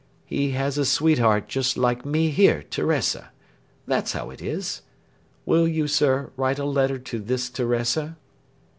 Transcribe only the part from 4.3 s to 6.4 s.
it is. Will you, sir,